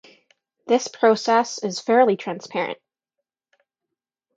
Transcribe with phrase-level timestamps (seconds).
[0.65, 2.79] This process is fairly transparent.